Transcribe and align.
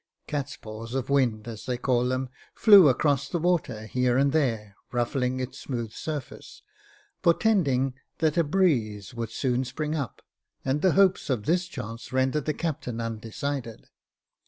Cat's 0.25 0.57
paws 0.57 0.95
of 0.95 1.11
wind, 1.11 1.47
as 1.47 1.67
they 1.67 1.77
call 1.77 2.05
them, 2.07 2.27
flew 2.55 2.89
across 2.89 3.29
the 3.29 3.37
water 3.37 3.85
here 3.85 4.17
and 4.17 4.31
there, 4.31 4.75
ruffling 4.91 5.39
its 5.39 5.59
smooth 5.59 5.91
surface, 5.93 6.63
portending 7.21 7.93
that 8.17 8.35
a 8.35 8.43
breeze 8.43 9.09
Jacob 9.09 9.27
Faithful 9.29 9.39
363 9.43 9.51
would 9.51 9.55
soon 9.55 9.63
spring 9.63 9.95
up, 9.95 10.23
and 10.65 10.81
the 10.81 10.93
hopes 10.93 11.29
of 11.29 11.45
this 11.45 11.67
chance 11.67 12.11
rendered 12.11 12.45
the 12.45 12.53
captain 12.55 12.99
undecided. 12.99 13.89